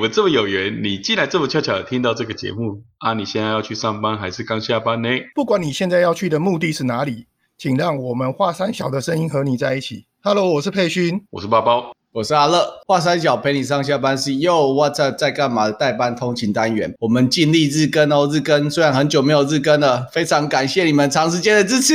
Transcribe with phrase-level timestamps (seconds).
[0.00, 3.12] 我们这么有缘，你竟然这么恰巧的听到这个节目啊！
[3.12, 5.10] 你现在要去上班还是刚下班呢？
[5.34, 7.26] 不管你现在要去的目的是哪里，
[7.58, 10.06] 请让我们华山小的声音和你在一起。
[10.22, 21.94] Hello，我是佩勋，我是包包，我是阿乐，华山小陪你上下班是 Yo What's up 在干嘛的代班通勤单元，我们尽力日更哦，日更虽然很久没有日更了，非常感谢你们长时间的支持。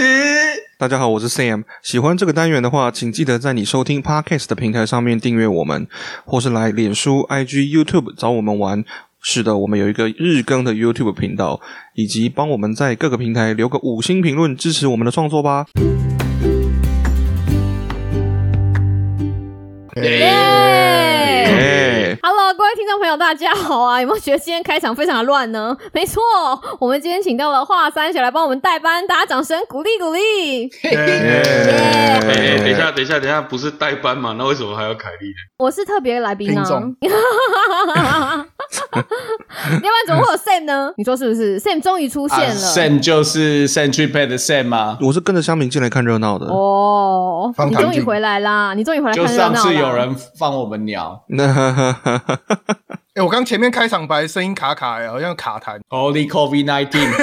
[0.79, 1.65] 大家好，我是 Sam。
[1.83, 5.85] 喜欢这个单元的话，请记得在你收听 Podcast 的平台上面订阅我们，
[6.23, 8.85] 或是来脸书、IG、YouTube 找我们玩。
[9.19, 11.59] 是的，我们有一个日更的 YouTube 频道，
[11.95, 15.65] 以及帮我们在各个平台留个五星评论，支持我们的创作吧。
[20.01, 20.74] 耶！Hello，各
[22.75, 24.01] 位听众朋友，大家好啊！
[24.01, 25.75] 有没有觉得今天开场非常的乱呢？
[25.93, 26.21] 没错，
[26.77, 30.69] 我们今天请到了华三小来帮我们代班，大家掌声鼓励鼓励。
[30.83, 34.35] 哎，等一下，等一下，等一下，不是代班嘛？
[34.37, 35.35] 那为什么还要凯莉呢？
[35.57, 36.53] 我是特别来宾啊！
[36.55, 36.95] 听众
[39.71, 40.91] 要不然怎么会有 Sam 呢？
[40.97, 42.55] 你说是不是？Sam 终于出现了。
[42.55, 44.97] Sam 就是 Century Pad 的 Sam 吗？
[45.01, 46.47] 我是跟着香明进来看热闹的。
[46.47, 48.73] 哦，你终于回来啦！
[48.73, 49.55] 你终于回来看热闹了。
[49.55, 51.23] 上次有人放我们鸟
[52.67, 52.75] 那
[53.21, 55.79] 哎、我刚前面开场白声音卡卡哎，好像卡痰。
[55.89, 57.09] ，Holy COVID nineteen，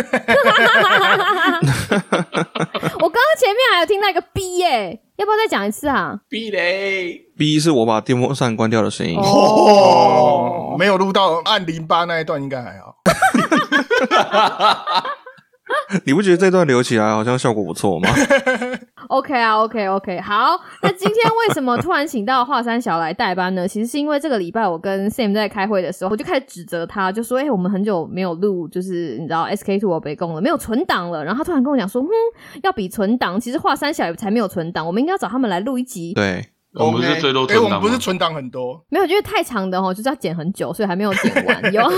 [2.99, 7.27] 我刚刚前面还有听到一个 B 耶，要不要再讲一次啊？？B 嘞。
[7.37, 9.19] B 是我把电风扇关掉的声音。
[9.19, 12.97] 哦，没有录到按零八那一段，应该还好。
[16.05, 18.09] 你不觉得这段留起来好像效果不错吗？
[19.09, 20.59] OK 啊，OK OK，好。
[20.81, 23.69] 那今天为什么突然请到华山小来代班呢？
[23.69, 32.09] 其实是因为这个礼拜我跟 Sam 在开会的时候，我就开始指责他，就说：“哎、我们很久没有录，就是你知道 SK Two 我北贡了，没有存档了。”然后他突然跟我讲说：“嗯，
[32.63, 36.15] 要比存档，其实华山小也才没有存档，我们应该要找他们来录一集。
[36.15, 41.63] 对，我们不是最多我们不是存档很多，没有，因为太长的哦，就是要剪很久，所以还没有剪完。
[41.73, 41.97] 有，就是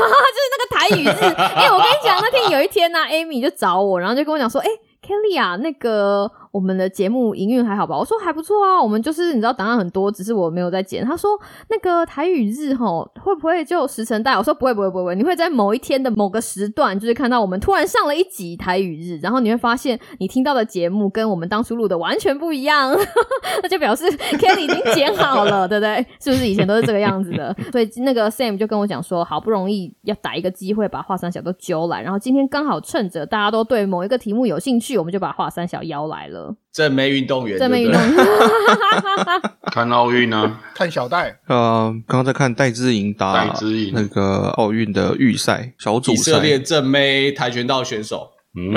[0.50, 1.34] 那个台语日。
[1.34, 4.66] 哎、我跟你讲，那天有一天呢、a m y 就找我，然后就跟我讲说：“哎、
[5.04, 11.30] Kelly 啊，那个我们的节目营运还好吧？”我说：“还不错啊，我们就是你知道档案很多，只是我没有在剪。”他说
[11.68, 22.96] ：“那个台语日吼会不会就石沉大？”我说：“不会，不会，不会，你会在某一天的某个时段，就是看到我们突然上了一集台语日，然后你会发现你听到的节目跟我们当初录的完全不一样，
[23.62, 26.06] 那就表示 Kelly 已经剪好了，对不对？
[26.20, 27.54] 是不是以前都是这个样子的？
[27.70, 36.54] 所以那个 Sam 就跟我讲说，好不容易要打一个机会把华山小都揪来，然后今天刚好趁着大家都对某一个题目有兴趣，我们就把华山小邀来了。
[36.72, 38.16] 正妹运动员，正妹运动员，
[39.72, 43.92] 看奥运呢，看小戴，呃，刚刚在看戴资颖打戴资颖。
[43.94, 48.30] 那个奥运的预赛小组以色列，正妹跆拳道选手。
[48.56, 48.72] 嗯，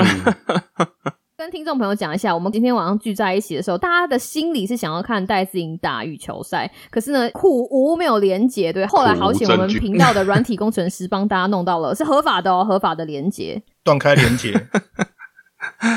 [1.36, 13.60] 跟听众朋友讲一下，我们今天晚上聚在一起的时候，大家的心里是想要看戴志颖打羽球赛，可是呢，苦无没有连结，对，后来好险，我们频道的软体工程师帮大家弄到了，是合法的哦，合法的连结。
[13.84, 14.52] 断开连接，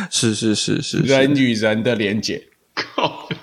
[0.10, 2.48] 是是是是人是，与人的连接。
[2.74, 3.28] 靠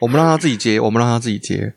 [0.00, 1.74] 我们让他自己接，我们让他自己接。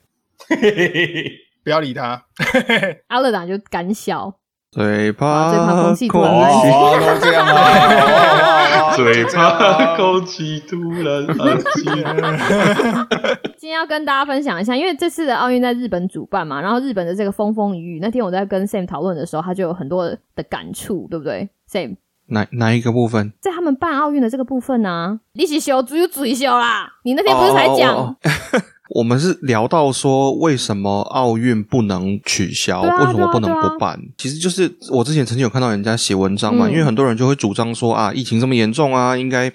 [1.63, 2.25] 不要理他。
[3.07, 4.35] 阿乐党就敢笑，
[4.71, 8.52] 嘴巴巴空气突然安静哦，都这样啊，
[8.95, 11.83] 嘴巴 空气突然 安静。
[13.57, 21.95] 今天要跟大家分享一下，因为这次的奥运在日本主办嘛，然后日本的这个风风雨雨，那天我在跟 Sam 讨论的时候，他就有很多的感触，对不对？Sam
[22.27, 23.31] 哪哪一个部分？
[23.39, 27.95] 在他们办奥运的这个部分呢、你是修只有嘴修啦，你那天不是才讲？
[27.95, 28.61] 哦哦哦
[28.93, 32.81] 我们是聊到说，为什么奥运不能取消？
[32.81, 33.99] 啊为什么不能对啊啊不办？
[34.17, 39.51] 其实就是我之前曾经有看到人家写文章嘛，嗯因为很多人就会主张说啊，疫情这么严重啊，应该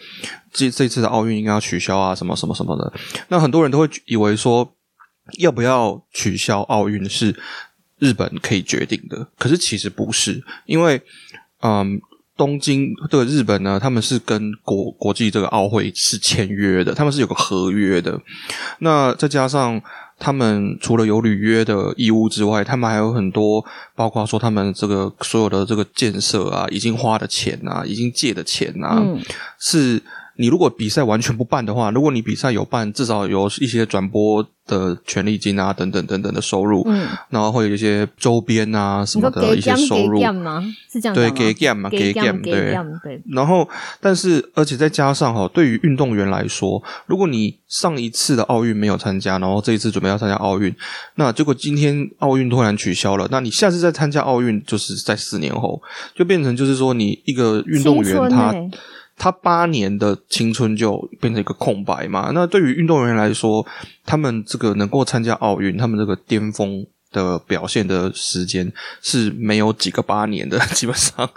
[0.52, 2.92] 这这次的奥运应该要取消啊，什么什么什么的。
[3.28, 4.74] 那很多人都会以为说，
[5.38, 7.38] 要不要取消奥运是
[8.00, 11.00] 日本可以决定的，可是其实不是，因为
[11.62, 12.00] 嗯。
[12.38, 18.18] 东京这个日本呢，他们是跟国国际这个奥会是签约的，他们是有个合约的。
[18.78, 19.82] 那再加上
[20.20, 23.64] 他们除了有履约的义务之外，他们还有很多，
[23.96, 29.20] 包括说他们这个所有的这个建设啊，已经花的钱啊，已经借的钱啊，嗯，
[29.58, 30.00] 是
[30.38, 40.62] 你如果比赛完全不办的话，如果你比赛有办，至少有一些转播的权利金啊，等等等等的收入，嗯，然后会有一些周边啊什么的一些收入，gam 吗？
[40.92, 42.72] 是这样对，给 gam 嘛，给 game 对。
[43.02, 43.68] 对，然后，
[44.00, 50.72] 但是，而且再加上哈，对于运动员来说，如果你上一次的奥运没有参加，然后这一次准备要参加奥运，
[51.16, 55.82] 那结果今天奥运突然取消了，那你下次再参加奥运，就是在四年后，
[56.14, 58.70] 就变成就是说，你一个运动员他欸
[59.18, 62.30] 他八年的青春就变成一个空白嘛。
[62.32, 63.66] 那对于运动员来说，
[64.06, 68.70] 他们这个能够参加奥运，他们这个巅峰的表现的时间
[69.02, 71.28] 是没有几个八年的， 基本上，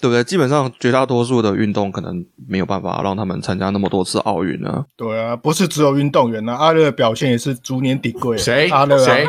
[0.00, 0.22] 对不对？
[0.24, 4.84] 基本上绝大多数的运动可能没有办法让他们参加那么多次奥运呢。
[4.96, 8.36] 对啊，不是只有运动员啊，阿乐的表现也是逐年顶贵。
[8.36, 9.26] 谁阿乐、啊、谁？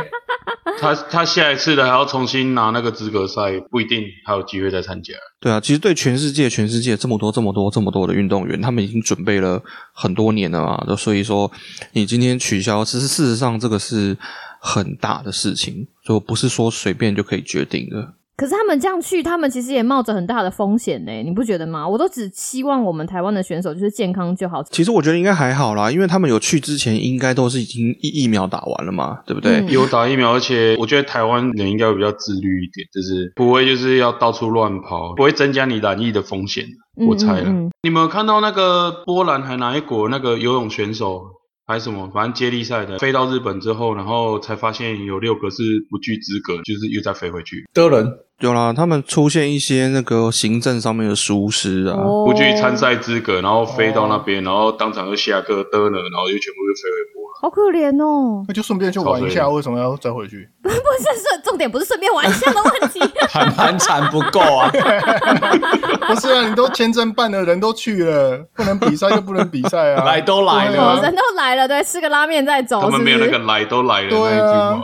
[0.79, 5.13] 他他下一次的还要重新拿那个资格赛，不一定还有机会再参加。
[5.39, 9.61] 对啊，其实对全世界，全世界这么多、这么多、这么多的运动员，他们已经准备了
[9.93, 10.95] 很多年了嘛。
[10.95, 11.51] 所以说，
[11.93, 14.15] 你今天取消，其实事实上这个是
[14.59, 18.13] 很大的事情，就不是说随便就可以决定的。
[18.41, 21.87] 可是他们这样去，他们其实也冒着很大的风险呢，你不觉得吗？
[21.87, 24.63] 我都只希望我们台湾的选手就是健康就好。
[24.63, 29.59] 其实我觉得应该还好啦，因为他们有去之前，应该都是已经疫疫苗打完了嘛，对不对？
[29.59, 36.65] 嗯有打疫苗，而且我觉得台湾人应该会比较自律一点，就是不会就是要到处乱跑，不会增加你染疫的风险。
[36.99, 37.43] 嗯我猜了。
[37.43, 41.21] 嗯嗯你们有看到那个波兰还哪一国那个游泳选手
[41.67, 48.05] 还是什么，反正接力赛的飞到日本之后，然后才发现有六个是不具资格，就是又再飞回去，德人
[48.39, 51.95] 有啦，他们出现一些那个行政上面的疏失啊。
[51.97, 57.20] 哦不具参赛资格，然后飞到那边，然后当场就下课的了，然后就全部就飞回波兰。
[57.41, 58.45] 好可怜哦。
[58.47, 60.47] 那就顺便去玩一下，为什么要再回去？
[60.61, 62.99] 不是是重点，不是顺便玩一下的问题。
[63.27, 64.69] 还盘缠不够啊！
[66.07, 70.03] 不是啊，你都签证办了，人都去了，不能比赛就不能比赛啊！
[70.05, 74.83] 来都来了啊哦，人都来了，对，吃个拉面再走，他们没有那个来都来了那一句对啊。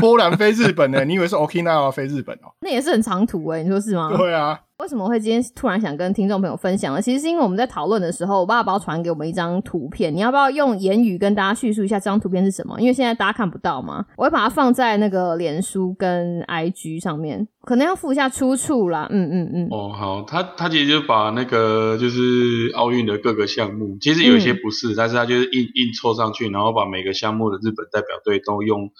[0.00, 1.04] 波兰飞日本呢？
[1.04, 2.48] 你以为是 Okinawa 飞日本哦？
[2.60, 4.10] 那也是很长途哎、你说是吗？
[4.16, 7.02] 对啊，为什么会今天突然想跟听众朋友分享呢？
[7.02, 12.80] 其实是因为我们在讨论的时候，我爸爸传给我们一张图片，你要不要用言语跟大家叙述一下这张图片是什么？
[12.80, 19.06] 因为现在大家看不到嘛，我会把它放在那个脸书跟 IG 上面，可能要附一下出处啦。
[19.10, 28.90] 嗯嗯嗯，哦，好，他他其实就把那个就是奥运的各个项目，其实有一些不是，但是他就是硬硬凑上去，然后把每个项目的日本代表队都用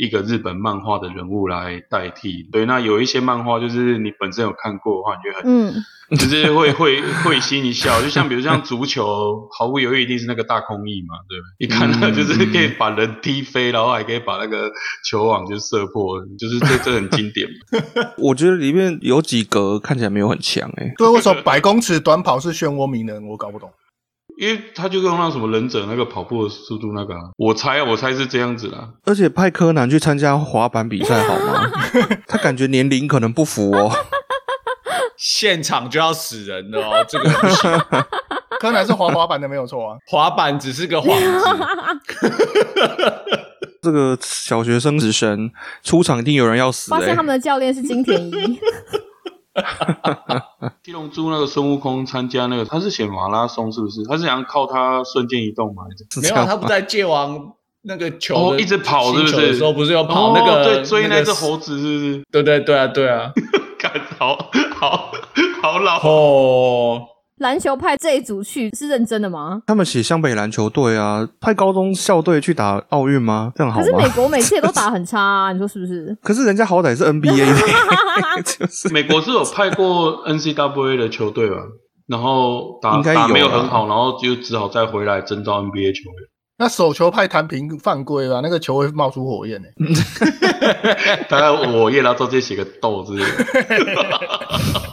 [0.00, 2.42] 一个日本漫画的人物来代替。
[2.50, 11.66] 对，那有一些漫画就是你本身有看过的话，你就很、嗯，就是会会会心一笑，就像比如像足球，毫不犹豫一定是那个大空翼嘛，对不对？
[11.66, 14.72] 一看到就是可以把人踢飞，然后还可以把那个
[15.04, 18.10] 球网就射破，就是这这很经典嘛。
[18.16, 23.22] 我觉得里面有几格看起来没有很强欸诶、对，为什么百公尺短跑是漩涡鸣人？
[23.28, 23.70] 我搞不懂。
[24.40, 28.88] 因为他就用那什么忍者那个跑步的速度那个、啊，我猜我猜是这样子啦。
[29.04, 31.70] 而且派柯南去参加滑板比赛好吗？
[32.26, 33.92] 他感觉年龄可能不符哦。
[35.18, 37.70] 现场就要死人了哦，这个不行。
[38.58, 39.98] 柯南是滑滑板的没有错啊。
[40.06, 41.46] 滑板只是个幌子，
[43.82, 45.50] 这个小学生死神
[45.82, 48.58] 出场一定有人要死诶、发现他们的教练是金田一，
[50.84, 54.02] 七龙珠那个孙悟空参加那个，他是写马拉松是不是？
[54.04, 55.84] 他是想靠他瞬间移动吗？
[56.22, 57.52] 没有他不在界王
[57.82, 62.22] 那个球哦一直跑是不是星球的时候不是要跑那个哦对追那个只猴子是不是？
[62.30, 63.32] 对对对啊对啊，
[63.78, 64.36] 看 好
[64.78, 65.10] 好
[65.62, 65.98] 好老。
[66.02, 67.02] 哦，
[67.40, 69.62] 篮球派这一组去是认真的吗？
[69.66, 73.50] 他们写湘北篮球队啊，派高中校队去打奥运吗？
[73.56, 74.12] 这样好可是美吗？
[74.14, 76.16] 国每次也都打很差、啊，你说是不是？
[76.22, 81.56] 可是人家好歹是 NBA 的， 就是美国是有派过 NCAA 的球队吧？
[82.06, 86.28] 然后打应该有打没有啊很好，然后就只好再回来征召 NBA 球员。
[86.58, 89.68] 那手球派弹屏犯规啊，那个球会冒出火焰呢、
[91.26, 93.44] 大概我叶然后中间写个豆之类的。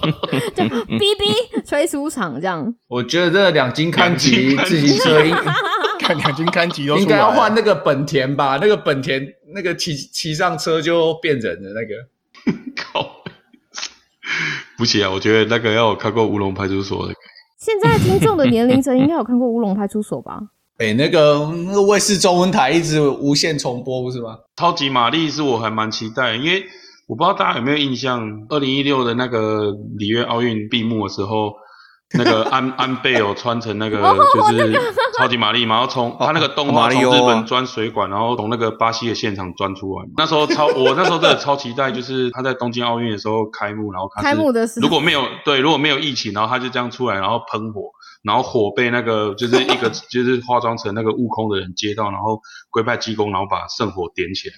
[0.55, 2.73] 就哔哔吹出场这样。
[2.87, 5.35] 我觉得这两斤看级两金看自行车应
[5.99, 9.21] 看两斤看级都应该要换那个本田吧，那个本田
[9.53, 12.07] 那个骑骑上车就变人的那个。
[12.77, 13.05] 靠！
[14.77, 17.13] 不行啊，我觉得那个要有看过《乌龙派出所》的，
[17.59, 20.39] 现在听众的年龄层应该有看过《乌龙派出所》吧？
[20.77, 24.37] 哎、那个那个卫视中文台一直无限重播，不是吗？
[24.55, 26.63] 超级玛丽是我还蛮期待，因为
[27.07, 31.53] 我不知道大家有没有印象，二零一六的那个里约奥运闭幕的时候，
[32.17, 33.97] 那个安 安倍有穿成那个
[34.31, 34.73] 就是
[35.17, 40.05] 超级玛丽嘛，然后从他那个动画从马里奥啊日本钻水管，然后从那个巴西的现场钻出来。
[40.17, 47.81] 那时候超我那时候真的超期待，就是他在东京奥运的时候开幕，然后开幕的时候如果没有对如果没有疫情，然后他就这样出来，然后喷火。
[48.23, 54.55] 然后火被那个就是一个 就是化妆成那个悟空的人接到，然后龟派济公，然后把圣火点起来。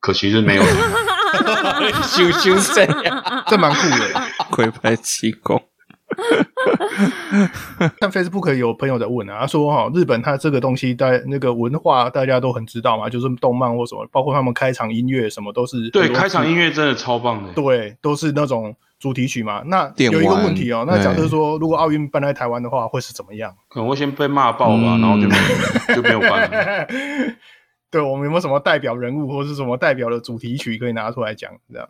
[0.00, 0.62] 可惜是没有。
[2.02, 4.22] 羞羞这样，这蛮酷的。
[4.50, 5.62] 龟派气功。
[8.00, 17.52] 看 Facebook 有朋友在问啊，他说哈、日本他这个东西在那个文化大家都很知道嘛，就是动漫或什么，包括他们开场音乐什么都是对，开场音乐真的超棒的。
[17.54, 19.62] 对，都是那种主题曲嘛。
[19.66, 23.54] 那电有一个玩问题哦，那假设对说如果奥运办在台湾的话，会是怎么样？
[23.68, 26.86] 可能会先被骂爆吧，嗯然后就没有就没有办了。
[27.90, 31.50] 对我们有没有什么代表人物或是什么代表的主题曲可以拿出来讲？
[31.72, 31.88] 这样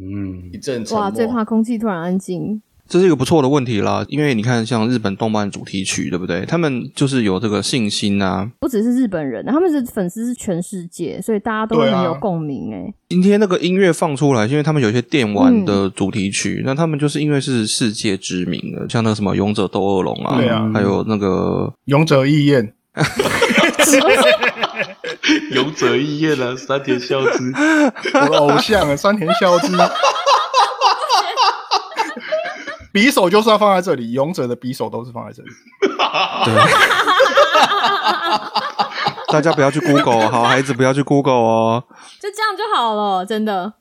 [0.00, 0.84] 嗯一，阵。
[0.92, 2.60] 哇，最怕空气突然安静。
[2.86, 6.44] 这是一个不错的问题啦，因为你看，像日本动漫主题曲，对不对？
[6.44, 8.50] 他们就是有这个信心啊。
[8.60, 12.74] 不只是日本人，他们是粉丝是全世界，所以大家都很有共鸣。
[12.74, 22.74] 哎，今天那个音乐放出来，因为他们有一些电玩的主题曲，那他们就是因为是世界知名的，像那个什么《勇者斗恶龙》啊，对啊还有那个勇者义彦，
[25.52, 27.52] 勇者义彦啊，山田孝之，
[28.14, 29.68] 我的偶像啊，山田孝之。
[32.92, 35.48] 匕首就是要放在这里，勇者的匕首都是放在这里。
[36.44, 36.54] 对。
[39.32, 41.82] 大家不要去 Google，好孩子不要去 Google 哦。
[42.20, 43.72] 就这样就好了，真的。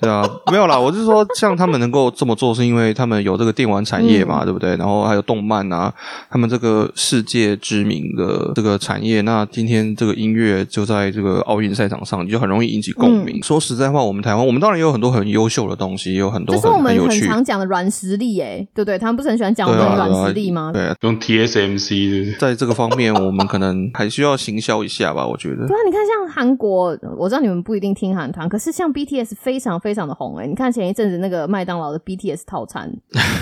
[0.00, 4.76] 对啊，没有啦，我是说，像他们能够这么做，是因为他们有这个电玩产业嘛，对不对？
[4.76, 5.92] 然后还有动漫啊，
[6.30, 13.42] 他们这个世界知名的这个产业，那今天这个音乐就在这个奥运赛场上，就很容易引起共鸣。
[13.42, 17.26] 说实在话，我们台湾，我们当然也有很多很优秀的东西，也有很多这是我们很很有趣。
[17.26, 18.98] 常讲的软实力，哎，对不对？
[18.98, 20.70] 他们不是很喜欢讲我们的软实力吗？
[20.72, 22.38] 对啊，用 TSMC？
[22.38, 25.76] 在这个方面，我们可能还需要行销一下吧，我觉得对。
[25.76, 32.88] 啊，你看像韩国，我知道你们不一定听韩团，可是像 BTS 非常非非常的红哎、你看前一阵子那个麦当劳的 BTS 套餐，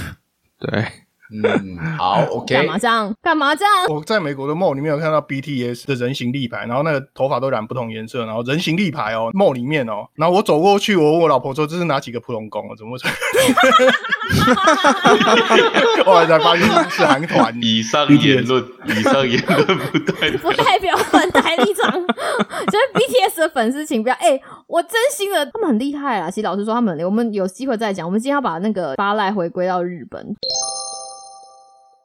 [0.58, 0.82] 对，
[1.30, 3.14] 嗯，好， OK，干嘛这样？
[3.22, 3.72] 干嘛这样？
[3.88, 12.74] 我在美国的 mall 里面有看到 BTS 的人形立牌，然后那个头发都染不同颜色，然后人形立牌哦，mall 里面哦，然后我走过去，我问我老婆说这是哪几个普通工啊？
[12.76, 13.10] 怎么会？
[16.04, 17.54] 后来才发现是韩团。
[17.62, 26.30] 以上言论，以上言论不代表不代表本台立场，就是 BTS 的粉丝，请不要哎、我真心的，他们很厉害啦。
[26.30, 28.06] 其实老实说，他们我们有机会再讲。
[28.06, 30.20] 我们今天要把那个巴赖回归到日本，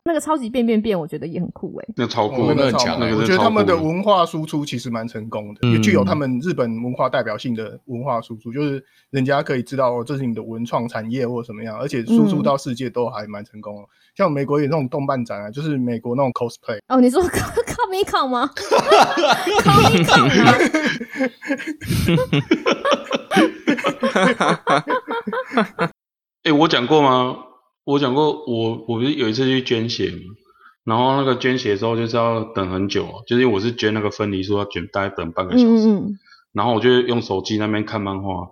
[0.06, 13.84] 那个超级变变变，我觉得也很酷哎、那超酷，哦那个超那很强那个我觉得他们的文文化输出其实蛮成功的，嗯也具有他们日本文化代表性的文化输出，就是人家可以知道哦，这是你的文创产业或什么样，而且输出到世界都还蛮成功的。
[14.16, 18.50] 像美国有那种动漫展啊，就是美国那种 cosplay，哦，你说 Comic Con 吗
[19.64, 20.52] ？Comic Con 吗？
[26.44, 27.38] 哎、我讲过吗？
[27.86, 30.18] 我讲过，我我不是有一次去捐血嘛，
[30.86, 36.20] 然后那个捐血的时候就是要等很久，就是因为我是捐那个分离术，要捐大概等半个小时，嗯嗯
[36.54, 38.48] 然后我就用手机那边看漫画，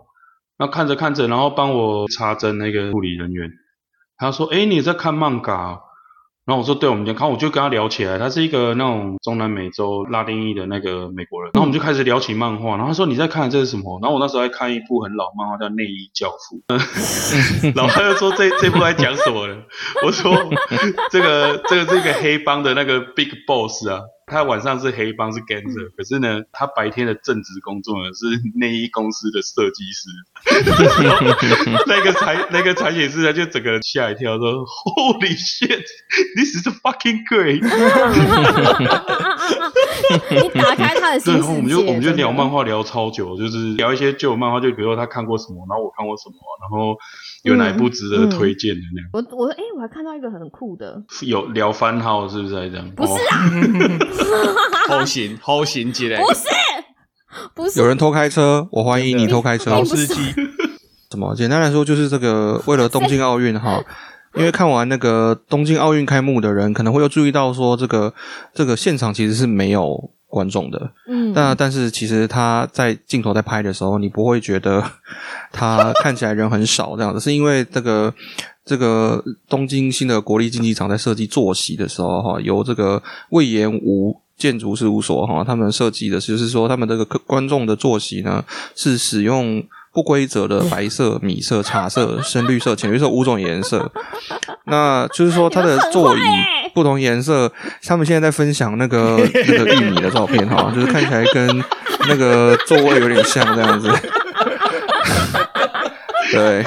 [0.57, 3.51] 那看着看着，然后帮我插针那个护理人员，
[4.17, 5.81] 他说：“哎，你在看漫画哦？”
[6.43, 16.61] 然后我说：“对，我们就看。”我就跟他聊起来，他是一个那种中南美洲拉丁裔的那个美国人，然后我们就开始聊起漫画，然后他说：“你在看这是什么？”然后我那时候在看一部很老漫画叫《内衣教父》，
[17.77, 19.55] 然后他就说这这部在讲什么呢？
[20.03, 20.35] 我说
[21.11, 24.01] 这个这个是一个黑帮的那个 Big Boss 啊，
[24.31, 28.25] 他晚上是黑帮是 gangster，可是呢，他白天的正职工作呢是
[28.57, 30.07] 内衣公司的设计师。
[31.85, 35.83] 那个裁那个裁剪师他就整个人吓一跳，说：“Holy shit,
[36.35, 37.61] this is fucking great！”
[40.31, 46.97] 你打开他的新对，世界，然后我们就我们就聊漫画聊超久，就是聊一些旧漫画，就比如说他看过什么，然后我看过什么，然后
[47.43, 49.09] 有哪一部值得推荐的那样。
[49.13, 52.89] 我我哎、我还看到一个很酷的，有聊番号是不是这样？
[52.95, 53.45] 不是啊，
[54.87, 56.41] 偷行偷行之类，不是
[57.53, 57.79] 不是。
[57.79, 59.71] 有人偷开车，我怀疑你偷开车。
[59.71, 60.15] 老司机，
[61.09, 61.35] 怎么？
[61.35, 63.83] 简单来说，就是这个为了东京奥运哈，
[64.35, 68.13] 因为看完那个东京奥运开幕的人，可能会有注意到说，这个
[68.53, 70.91] 这个现场其实是没有观众的。
[71.07, 74.83] 嗯，但但是其实他在镜头在拍的时候，你不会觉得
[75.53, 78.11] 他看起来人很少这样子，是因为这个
[78.65, 84.19] 这个东京新的国立竞技场在设计坐席的时候哈，由这个魏延吴。
[84.37, 88.43] 建筑事务所哈，他们设计的就是说，他们这个观众的坐席呢
[88.75, 93.91] 是使用不规则的白色、米色、茶色、深绿色、浅绿色五种颜色。
[94.65, 96.21] 那就是说，它的座椅
[96.73, 97.51] 不同颜色，
[97.83, 101.63] 他们现在在分享那个那个玉米的照片哈，就是看起来跟
[102.07, 103.91] 那个座位有点像这样子。
[106.31, 106.63] 对，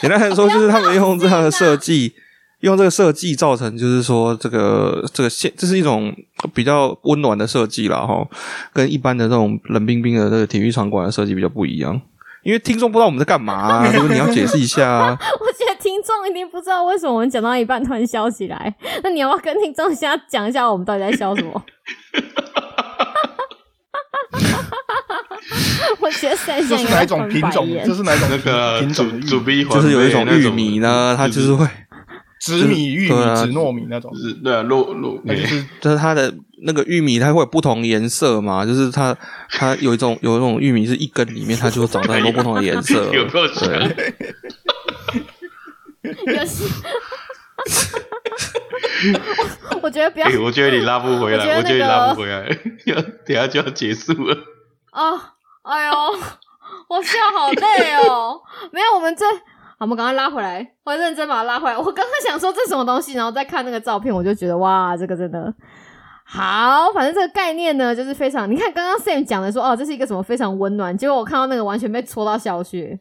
[0.00, 2.14] 简单来说，就是他们用这样的设计，
[2.60, 6.14] 用这个设计造成，就是说这个这个现，这是一种
[6.54, 8.26] 比较温暖的设计啦，哈，
[8.72, 12.00] 跟一般的那种冷冰冰的这个体育场馆的设计比较不一样。
[12.42, 14.14] 因为听众不知道我们在干嘛、啊，对不对？
[14.14, 15.10] 你要解释一下啊。
[15.40, 18.74] 我觉得听众一定不知道为什么我们讲到一半突然笑起来。
[19.02, 21.52] 那你要不要跟听众现在讲一下我们到底在笑什么？
[26.00, 27.68] 我觉得现这是哪一种品种？
[27.84, 29.64] 这是哪一种那个品种的玉米？
[29.64, 31.66] 主就是有一种玉米呢，它就是会，
[32.40, 39.16] 紫米、玉米、啊紫糯米那种就，是对啊，糯糯那就是就是它的那个玉米，它会有不同颜色嘛，就是它
[39.50, 44.14] 它有一种有一种玉米是一根里面它就长得很多不同的颜色， 有够强对，
[46.34, 46.64] 有时。
[49.70, 52.94] 我我觉得不要哎，我觉得你拉不回我觉得来，我觉得你那个拉不回来，要
[53.26, 54.36] 等下就要结束了。
[54.90, 55.34] 啊！
[55.62, 55.92] 哎呦，
[56.88, 58.40] 我笑好累哦。
[58.72, 59.34] 没有，我们这好，
[59.80, 61.76] 我们赶快拉回来，我认真把它拉回来。
[61.76, 65.52] 我刚刚想说这什么东西，然后再看那个照片，我就觉得哇，这个真的
[66.26, 66.92] 好。
[66.92, 73.00] 反正这个概念呢，就是非常，你看刚刚 Sam 讲的说哦，这是一个什么非常温暖，结果我看到那个完全被戳到小穴。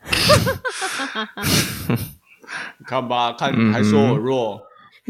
[2.78, 4.60] 你看吧，看嗯还说我弱，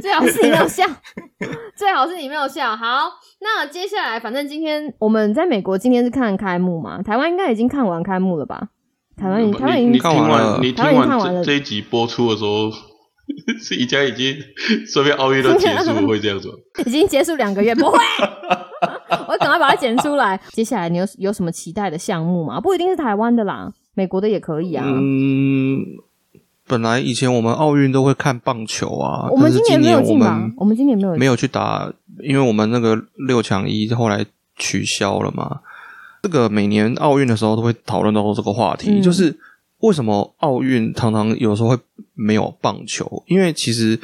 [0.01, 0.87] 最好是你没有笑，
[1.77, 2.75] 最好是你没有笑。
[2.75, 3.11] 好，
[3.43, 8.69] 那接下来，反正今天我们在美国，今天是看开幕嘛，台湾应该已经看完开幕了吧？
[9.19, 12.71] 台湾已台湾已你看完了完，你听台湾看完了这这一集播出的时候，
[13.61, 14.37] 是宜家已经
[14.87, 16.49] 顺便奥运都结束了，会这样子？
[16.87, 17.99] 已经结束两个月，不会，
[19.29, 20.41] 我赶快把它剪出来。
[20.53, 22.61] 接下来你有有什么期待的项目吗？
[22.61, 24.85] 不一定是台湾的啦，美国的也可以啊。
[24.87, 25.81] 嗯，
[26.67, 30.51] 本来以前我们奥运都会看棒球啊，我们今年没有进吧？
[30.57, 32.97] 我们今年没有没有去打，因为我们那个
[33.27, 34.25] 六强一后来
[34.57, 35.61] 取消了嘛。
[36.23, 39.39] 这个每年奥运的时候都会讨论到这个话题，嗯就是
[39.79, 41.79] 为什么奥运常常有时候会
[42.15, 43.23] 没有棒球？
[43.27, 43.99] 因为其实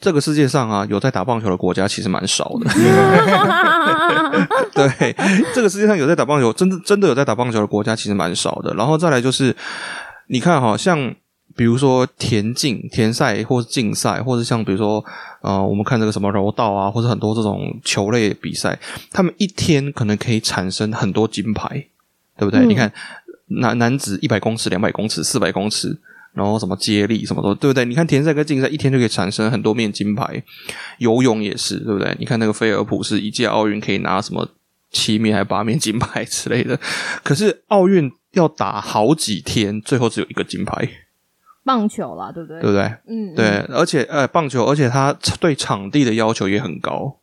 [0.00, 2.70] 这个世界上啊，有在打棒球的国家其实蛮少的。
[4.74, 5.14] 对，
[5.54, 8.72] 这个世界上有在打棒球，真的真的有在打棒球的国家其实蛮少的。
[8.74, 9.54] 然后再来就是，
[10.28, 11.14] 你看哈，像
[11.56, 15.04] 比如说田径、田赛或是竞赛，或者像比如说
[15.40, 18.78] 呃，我们看这个什么柔道啊，或者很多这种球类比赛，
[19.10, 21.86] 他们一天可能可以产生很多金牌，
[22.36, 22.60] 对不对？
[22.60, 22.92] 嗯你看
[23.46, 25.98] 男男子一百公尺、两百公尺、四百公尺。
[26.34, 27.84] 然后什么接力什么的，对不对？
[27.84, 30.42] 你看田赛跟竞赛一天就可以产生很多面金牌，
[30.96, 32.16] 游泳也是，对不对？
[32.18, 34.48] 你看那个菲尔普是一届奥运可以拿什么
[34.90, 36.80] 七面还八面金牌之类的，
[37.22, 40.88] 可是奥运要打好几天，最后只有一个金牌，
[41.64, 42.60] 棒球啦，对不对？
[42.60, 42.82] 对不对？
[43.08, 47.16] 嗯，对，而且呃，棒球，而且它对场地的要求也很高，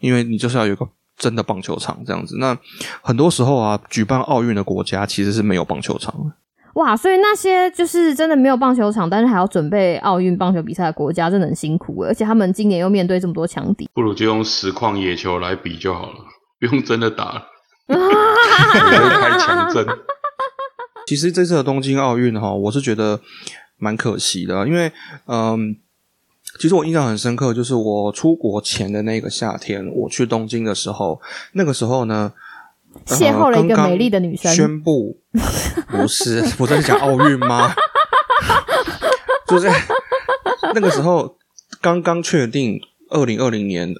[0.00, 2.36] 因为你就是要有一个真的棒球场这样子。
[2.38, 2.56] 那
[3.02, 6.32] 很多时候啊，举办奥运的国家其实是没有棒球场的。
[6.74, 13.88] 哇，所以那些就是真的没有棒球场，但是还要准备奥运棒球比赛的国家，真的很辛苦欸而且他们今年又面对这么多强敌。
[13.94, 16.18] 不如就用实况野球来比就好了，
[16.60, 17.42] 不用真的打了，
[17.88, 19.86] 开强针。
[21.06, 23.18] 其实这次的东京奥运哈，我是觉得
[23.78, 24.90] 蛮可惜的，因为
[25.26, 25.76] 嗯，
[26.58, 31.20] 其实我印象很深刻，就是我出国前的那个夏天，我去东京的时候，
[31.52, 32.32] 那个时候呢。
[33.04, 35.18] 呃邂逅了一个刚刚美丽的女生宣布
[35.86, 37.70] 不是，不是在讲奥运吗？
[39.46, 39.68] 就是
[40.74, 41.36] 那个时候
[41.82, 43.94] 刚刚确定二零二零年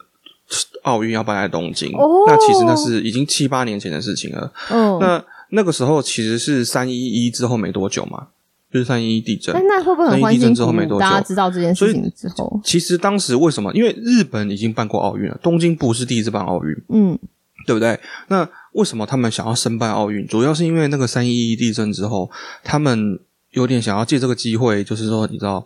[0.84, 4.50] 奥运要办在东京，哦那其实那是已经七八年前的事情了。
[4.70, 8.28] 嗯，那那个时候其实是三一一之后没多久嘛，
[8.76, 9.66] 就是三一一地震但。
[9.66, 10.98] 那会不会很三一地震欢欣鼓舞？
[10.98, 13.72] 之后大家知道这件事情之后，其实当时为什么？
[13.72, 17.18] 因为日本已经办过奥运了，东京不是第一次办奥运，嗯，
[17.66, 17.98] 对不对？
[18.28, 20.26] 那为什么他们想要申办奥运？
[20.26, 22.30] 主要是因为那个三一一地震之后，
[22.62, 23.18] 他们
[23.52, 25.64] 有点想要借这个机会，就是说，你知道，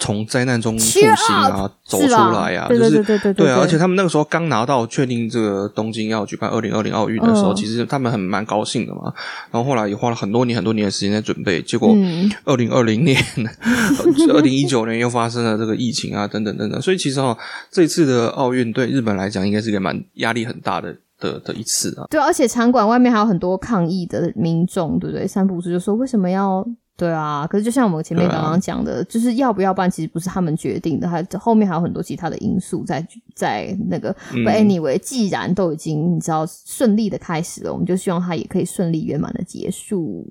[0.00, 3.58] 从灾难中复兴啊，走出来啊，对对就是对对对啊！
[3.60, 9.12] 而且他们那个时候刚拿到确定这个东京要举办二零二零奥运的时候，嗯其实他们很蛮高兴的嘛。
[9.50, 13.22] 然后后来也花了很多年很多年的时间在准备，结果嗯二零二零年、
[14.32, 16.80] 二零一九年又发生了这个疫情啊，等等等等。
[16.80, 17.36] 所以其实哈、
[17.70, 22.06] 这次的奥运对日本来讲，应该是一个蛮压力很大的的的一次啊。
[22.08, 25.26] 对，而且场馆外面还有很多抗议的民众，对不对？
[25.26, 26.66] 三浦师就说为什么要？
[27.00, 33.02] 对啊，可是就像我们前面刚刚讲的，就是要不要办，其实不是他们决定的，还后面还有很多其他的因素在
[33.34, 34.14] 在那个。
[34.34, 40.30] 嗯 But anyway，既然都已经你知道顺利的开始了，我们就希望它也可以顺利圆满的结束。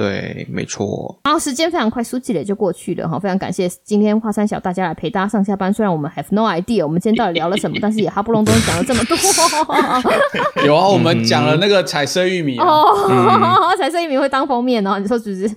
[0.00, 1.14] 对，没错。
[1.24, 5.70] 然后时间非常快速积累就过去了哈，非常感谢今天华山小大家来陪大家上下班。
[5.70, 9.14] 虽然我们 have no idea 我们今天到底聊了什么， 但是也哈不隆咚讲了这么多。
[10.64, 15.48] 有啊，我们讲了那个彩色玉米啊，哦，彩色玉米会当封面哦，你说是不是？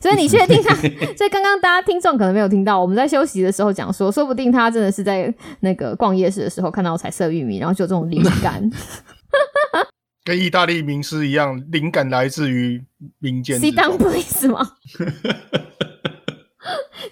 [0.00, 0.74] 所以你确定他？
[1.14, 8.70] 所以刚刚大家听众可能没有听到，我们在休息的时候讲说，说不定他真的是在那个逛夜市的时候看到彩色玉米，然后就有这种灵感。
[10.24, 12.82] 跟意大利名师一样，灵感来自于
[13.18, 13.98] 民间之 Sit down。
[13.98, 14.72] please 吗？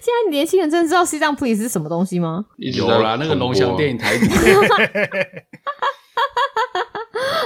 [0.01, 2.45] 现在年轻人真的知道 Sit down please 是什么东西吗？
[2.57, 4.27] 有啦，那个龙翔电影台语，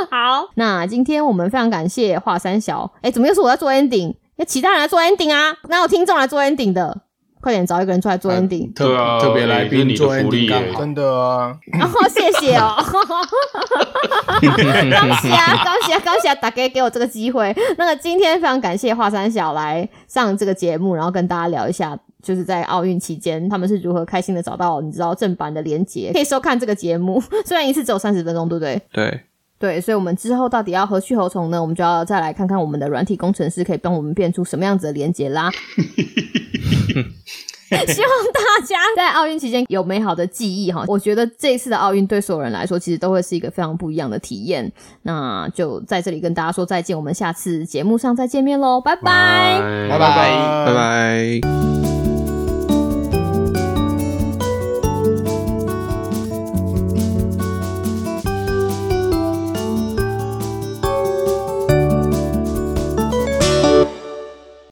[0.10, 4.15] 好，那今天我们非常感谢华三小，哎，怎么又是我在做 ending？
[4.38, 5.58] 要其他人来做 ending 啊？
[5.67, 7.01] 哪有听众来做 ending 的？
[7.41, 8.69] 快点找一个人出来做 ending。
[8.95, 10.78] 啊特别来宾做 ending。
[10.78, 12.76] 真的啊，然后谢谢哦，
[14.41, 17.56] 感谢啊，感谢感谢大家给我这个机会。
[17.78, 27.21] 那个今天非常感谢华山小来上这个节目，然后跟大家聊一下，就是在奥运期间他们是如何开心的找到你知道正版的连接，可以收看这个节目。
[27.45, 28.82] 虽然一次只有三十分钟，对不对？
[28.91, 29.21] 对，
[29.60, 31.62] 对，所以我们之后到底要何去何从呢？
[31.62, 35.52] 我们就要再来看看我们的软体工程师可以帮我们变出什么样子的连接啦。
[37.70, 40.86] 希望大家 在奥运期间有美好的记忆哈。
[40.88, 44.72] 我觉得这一次的奥运对所有人来说，其实都会是一个非常不一样的体验。
[45.02, 49.60] 那就在这里跟大家说再见，我们下次节目上再见面喽，拜拜。
[49.89, 51.96] 拜拜拜拜。